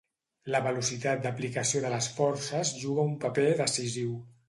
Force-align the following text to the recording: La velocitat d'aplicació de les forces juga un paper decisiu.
La 0.55 0.61
velocitat 0.67 1.21
d'aplicació 1.27 1.83
de 1.85 1.93
les 1.97 2.09
forces 2.17 2.75
juga 2.83 3.09
un 3.15 3.17
paper 3.27 3.49
decisiu. 3.65 4.23